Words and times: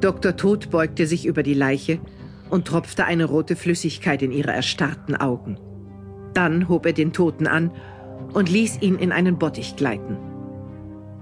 Dr. 0.00 0.34
Tod 0.36 0.70
beugte 0.70 1.06
sich 1.06 1.26
über 1.26 1.42
die 1.42 1.54
Leiche 1.54 2.00
und 2.48 2.66
tropfte 2.66 3.04
eine 3.04 3.26
rote 3.26 3.54
Flüssigkeit 3.54 4.22
in 4.22 4.32
ihre 4.32 4.52
erstarrten 4.52 5.14
Augen. 5.14 5.58
Dann 6.32 6.68
hob 6.68 6.86
er 6.86 6.92
den 6.92 7.12
Toten 7.12 7.46
an 7.46 7.70
und 8.32 8.48
ließ 8.48 8.80
ihn 8.80 8.96
in 8.96 9.12
einen 9.12 9.38
Bottich 9.38 9.76
gleiten. 9.76 10.16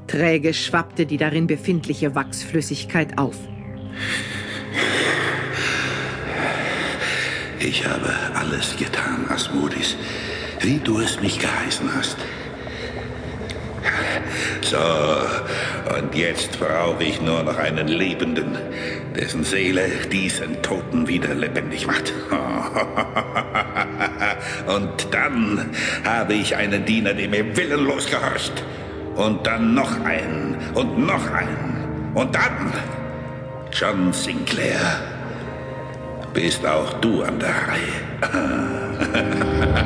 Träge 0.07 0.55
schwappte 0.55 1.07
die 1.07 1.17
darin 1.17 1.47
befindliche 1.47 2.15
Wachsflüssigkeit 2.15 3.19
auf. 3.19 3.37
Ich 7.59 7.85
habe 7.87 8.11
alles 8.35 8.77
getan, 8.77 9.27
Asmodis, 9.29 9.97
wie 10.61 10.79
du 10.79 11.01
es 11.01 11.21
mich 11.21 11.39
geheißen 11.39 11.93
hast. 11.95 12.17
So, 14.63 14.79
und 15.97 16.15
jetzt 16.15 16.59
brauche 16.59 17.03
ich 17.03 17.21
nur 17.21 17.43
noch 17.43 17.57
einen 17.57 17.89
Lebenden, 17.89 18.57
dessen 19.15 19.45
Seele 19.45 19.89
diesen 20.11 20.63
Toten 20.63 21.09
wieder 21.09 21.35
lebendig 21.35 21.87
macht. 21.87 22.13
Und 24.67 25.09
dann 25.11 25.71
habe 26.05 26.35
ich 26.35 26.57
einen 26.57 26.85
Diener, 26.85 27.15
der 27.15 27.29
mir 27.29 27.57
willenlos 27.57 28.07
gehorcht. 28.07 28.65
Und 29.17 29.47
dann 29.47 29.75
noch 29.75 30.05
einen 30.05 30.57
und 30.75 30.99
noch 30.99 31.33
einen. 31.33 32.13
Und 32.15 32.35
dann, 32.35 32.73
John 33.73 34.13
Sinclair, 34.13 35.01
bist 36.33 36.65
auch 36.65 36.93
du 37.01 37.23
an 37.23 37.41
der 37.41 37.49
Reihe. 37.49 37.75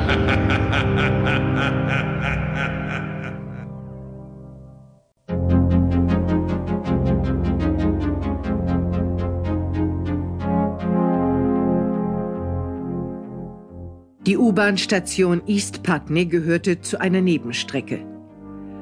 Die 14.25 14.37
U-Bahn-Station 14.37 15.41
East 15.47 15.83
Putney 15.83 16.25
gehörte 16.25 16.79
zu 16.79 16.97
einer 17.01 17.19
Nebenstrecke. 17.19 17.99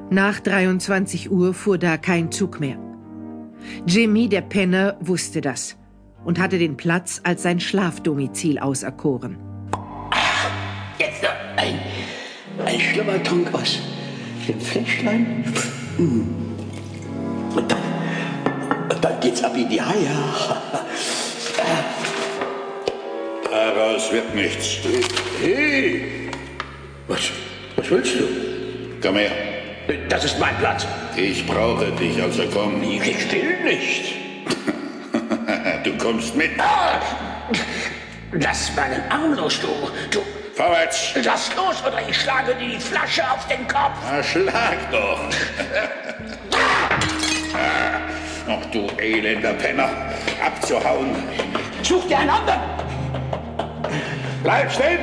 Nach 0.08 0.38
23 0.38 1.32
Uhr 1.32 1.52
fuhr 1.52 1.78
da 1.78 1.96
kein 1.96 2.30
Zug 2.30 2.60
mehr. 2.60 2.78
Jimmy, 3.84 4.28
der 4.28 4.42
Penner, 4.42 4.96
wusste 5.00 5.40
das 5.40 5.76
und 6.24 6.38
hatte 6.38 6.58
den 6.58 6.76
Platz 6.76 7.20
als 7.24 7.42
sein 7.42 7.58
Schlafdomizil 7.58 8.60
auserkoren. 8.60 9.36
Jetzt 11.00 11.24
noch 11.24 11.34
ein, 11.56 11.80
ein 12.64 12.78
Schlummertrunk 12.78 13.52
aus 13.52 13.80
dem 14.46 14.60
Fläschlein. 14.60 15.44
Und 15.98 17.68
dann, 17.68 17.78
und 18.92 19.04
dann 19.04 19.20
geht's 19.20 19.42
ab 19.42 19.56
in 19.56 19.68
die 19.68 19.82
Haie. 19.82 20.06
Daraus 23.64 24.10
wird 24.10 24.34
nichts. 24.34 24.78
Hey, 25.40 26.28
was, 27.06 27.30
was 27.76 27.88
willst 27.88 28.18
du? 28.18 28.26
Komm 29.00 29.14
her. 29.14 29.30
Das 30.08 30.24
ist 30.24 30.36
mein 30.40 30.56
Platz. 30.56 30.84
Ich 31.14 31.46
brauche 31.46 31.92
dich, 31.92 32.20
also 32.20 32.42
komm. 32.52 32.82
Ich 32.82 33.32
will 33.32 33.62
nicht. 33.62 34.14
Du 35.84 35.96
kommst 35.96 36.34
mit. 36.34 36.50
Lass 38.32 38.74
meinen 38.74 39.02
Arm 39.10 39.34
los, 39.34 39.60
du. 39.60 39.68
Du. 40.10 40.20
Vorwärts. 40.54 41.12
Lass 41.24 41.50
los 41.56 41.82
oder 41.86 42.00
ich 42.08 42.16
schlage 42.20 42.54
dir 42.54 42.68
die 42.68 42.80
Flasche 42.80 43.22
auf 43.30 43.46
den 43.46 43.66
Kopf. 43.68 43.96
Na, 44.04 44.22
schlag 44.22 44.90
doch. 44.90 45.20
Ach, 48.48 48.66
du 48.72 48.88
elender 48.98 49.54
Penner. 49.54 49.90
Abzuhauen. 50.44 51.14
Such 51.82 52.06
dir 52.08 52.18
einen 52.18 52.30
anderen. 52.30 52.91
Bleib 54.42 54.72
stehen. 54.72 54.98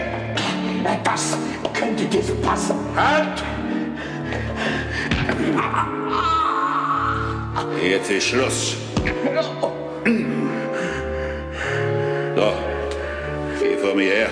Das 1.03 1.37
könnte 1.73 2.05
dir 2.05 2.21
so 2.21 2.35
passen. 2.35 2.75
Halt. 2.95 3.43
Jetzt 7.83 8.11
ist 8.11 8.27
Schluss. 8.27 8.75
So, 12.35 12.53
geh 13.59 13.77
vor 13.77 13.95
mir 13.95 14.11
her. 14.11 14.29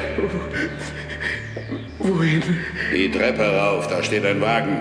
Wohin? 2.00 2.42
Die 2.94 3.12
Treppe 3.12 3.44
rauf, 3.44 3.88
da 3.88 4.04
steht 4.04 4.26
ein 4.26 4.40
Wagen. 4.42 4.80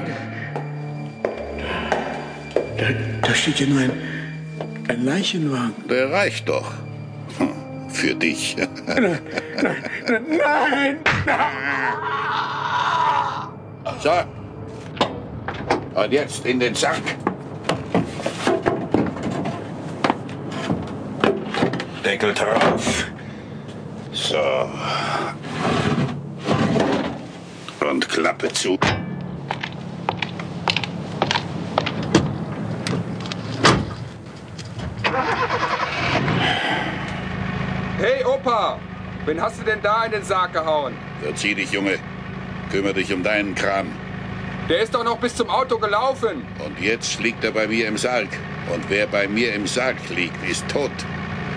Da, 2.77 2.85
da 3.29 3.35
steht 3.35 3.61
ja 3.61 3.67
nur 3.67 3.81
ein, 3.81 3.93
ein 4.89 5.05
Leichenwagen. 5.05 5.75
Der 5.89 6.11
reicht 6.11 6.49
doch. 6.49 6.73
Hm, 7.39 7.51
Für 7.91 8.15
dich. 8.15 8.57
Nein, 8.87 9.19
nein, 9.63 9.77
So. 14.01 14.13
Und 15.95 16.13
jetzt 16.13 16.47
in 16.47 16.61
den 16.61 16.75
Sack. 16.77 17.03
Deckel 22.05 22.35
drauf. 22.35 23.07
So. 24.13 24.71
Und 27.81 28.09
Klappe 28.09 28.53
zu. 28.53 28.79
Hey 37.99 38.23
Opa, 38.25 38.79
wen 39.27 39.41
hast 39.41 39.61
du 39.61 39.65
denn 39.65 39.83
da 39.83 40.05
in 40.05 40.13
den 40.13 40.25
Sarg 40.25 40.53
gehauen? 40.53 40.95
Verzieh 41.23 41.55
dich, 41.55 41.73
Junge. 41.73 41.99
Kümmere 42.71 42.95
dich 42.95 43.13
um 43.13 43.23
deinen 43.23 43.55
Kram. 43.55 43.89
Der 44.69 44.81
ist 44.81 44.95
doch 44.95 45.05
noch 45.05 45.19
bis 45.19 45.37
zum 45.37 45.49
Auto 45.49 45.79
gelaufen. 45.79 46.45
Und 46.65 46.81
jetzt 46.81 47.21
liegt 47.21 47.45
er 47.45 47.53
bei 47.53 47.69
mir 47.69 47.87
im 47.87 47.97
Sarg. 47.97 48.29
Und 48.73 48.89
wer 48.89 49.07
bei 49.07 49.29
mir 49.29 49.55
im 49.55 49.67
Sarg 49.67 49.97
liegt, 50.09 50.45
ist 50.49 50.67
tot. 50.69 50.91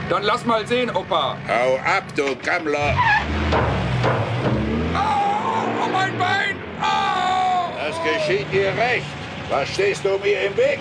Dann 0.09 0.23
lass 0.23 0.45
mal 0.45 0.65
sehen, 0.67 0.89
Opa. 0.91 1.37
Hau 1.47 1.75
ab, 1.77 2.03
du 2.15 2.35
Gammler! 2.43 2.95
Au, 4.93 5.85
oh 5.85 5.89
mein 5.91 6.17
Bein! 6.17 6.55
Au! 6.81 7.71
Das 7.77 7.95
geschieht 8.03 8.51
dir 8.51 8.69
recht. 8.77 9.05
Was 9.49 9.69
stehst 9.69 10.05
du 10.05 10.17
mir 10.19 10.41
im 10.43 10.57
Weg? 10.57 10.79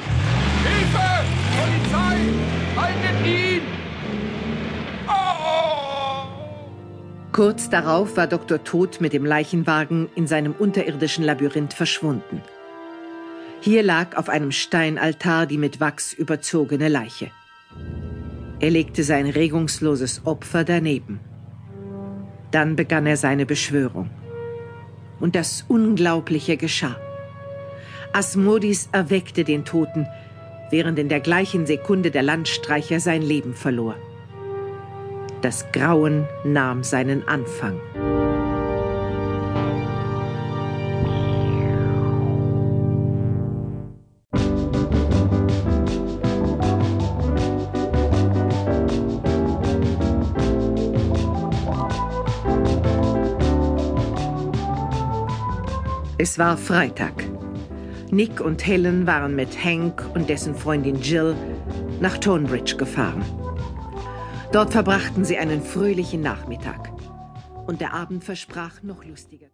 Kurz 7.39 7.71
darauf 7.71 8.17
war 8.17 8.27
Dr. 8.27 8.65
Tod 8.65 9.01
mit 9.01 9.13
dem 9.13 9.25
Leichenwagen 9.25 10.09
in 10.17 10.27
seinem 10.27 10.55
unterirdischen 10.59 11.23
Labyrinth 11.23 11.73
verschwunden. 11.73 12.43
Hier 13.61 13.85
lag 13.85 14.17
auf 14.17 14.29
einem 14.29 14.51
Steinaltar 14.51 15.47
die 15.47 15.57
mit 15.57 15.79
Wachs 15.79 16.13
überzogene 16.13 16.89
Leiche. 16.89 17.31
Er 18.59 18.71
legte 18.71 19.05
sein 19.05 19.29
regungsloses 19.29 20.23
Opfer 20.25 20.65
daneben. 20.65 21.21
Dann 22.51 22.75
begann 22.75 23.07
er 23.07 23.17
seine 23.17 23.47
Beschwörung. 23.47 24.11
Und 25.21 25.37
das 25.37 25.65
Unglaubliche 25.69 26.57
geschah. 26.57 26.97
Asmodis 28.13 28.89
erweckte 28.91 29.45
den 29.45 29.65
Toten, 29.65 30.09
während 30.73 30.99
in 30.99 31.09
der 31.09 31.21
gleichen 31.21 31.67
Sekunde 31.67 32.11
der 32.11 32.25
Landstreicher 32.25 32.99
sein 32.99 33.23
Leben 33.23 33.55
verlor. 33.55 33.95
Das 35.41 35.65
Grauen 35.71 36.27
nahm 36.45 36.83
seinen 36.83 37.27
Anfang. 37.29 37.81
Es 56.21 56.37
war 56.37 56.57
Freitag. 56.57 57.13
Nick 58.11 58.41
und 58.41 58.67
Helen 58.67 59.07
waren 59.07 59.37
mit 59.37 59.65
Hank 59.65 60.05
und 60.15 60.29
dessen 60.29 60.57
Freundin 60.57 61.01
Jill 61.01 61.37
nach 62.01 62.19
Tonbridge 62.19 62.77
gefahren. 62.77 63.23
Dort 64.51 64.73
verbrachten 64.73 65.27
sie 65.27 65.37
einen 65.37 65.63
fröhlichen 65.63 66.23
Nachmittag. 66.23 66.91
Und 67.67 67.83
der 67.83 67.93
Abend 67.93 68.25
versprach 68.25 68.83
noch 68.83 69.05
lustiger. 69.05 69.47